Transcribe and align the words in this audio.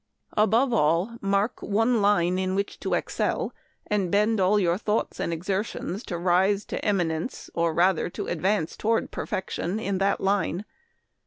Above 0.35 0.73
all, 0.73 1.13
mark 1.21 1.61
one 1.61 2.01
line 2.01 2.39
in 2.39 2.55
which 2.55 2.79
to 2.79 2.95
excel, 2.95 3.53
and 3.85 4.09
bend 4.09 4.39
all 4.39 4.59
your 4.59 4.75
thoughts 4.75 5.19
and 5.19 5.31
exertions 5.31 6.01
to 6.01 6.17
rise 6.17 6.65
to 6.65 6.83
eminence, 6.83 7.51
or 7.53 7.71
rather 7.71 8.09
to 8.09 8.27
ad 8.27 8.41
vance 8.41 8.75
toward 8.75 9.11
perfection, 9.11 9.79
in 9.79 9.99
that 9.99 10.19
line. 10.19 10.65